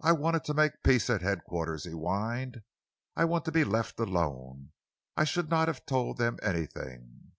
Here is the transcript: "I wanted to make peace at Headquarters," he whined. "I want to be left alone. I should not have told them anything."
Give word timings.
"I 0.00 0.12
wanted 0.12 0.44
to 0.44 0.54
make 0.54 0.82
peace 0.82 1.10
at 1.10 1.20
Headquarters," 1.20 1.84
he 1.84 1.90
whined. 1.90 2.62
"I 3.14 3.26
want 3.26 3.44
to 3.44 3.52
be 3.52 3.62
left 3.62 4.00
alone. 4.00 4.72
I 5.18 5.24
should 5.24 5.50
not 5.50 5.68
have 5.68 5.84
told 5.84 6.16
them 6.16 6.38
anything." 6.42 7.32